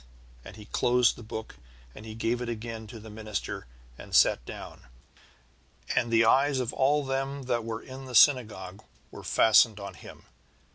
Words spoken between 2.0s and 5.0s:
he gave it again to the minister, and sat down.